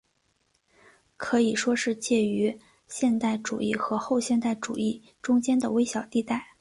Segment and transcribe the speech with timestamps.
[1.15, 2.57] 可以说是介于
[2.87, 6.43] 现代主义和后现代主义中间的微小地带。